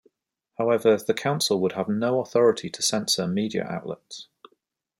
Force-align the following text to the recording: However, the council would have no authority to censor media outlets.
However, 0.57 0.97
the 0.97 1.13
council 1.13 1.61
would 1.61 1.73
have 1.73 1.87
no 1.87 2.21
authority 2.21 2.71
to 2.71 2.81
censor 2.81 3.27
media 3.27 3.63
outlets. 3.63 4.29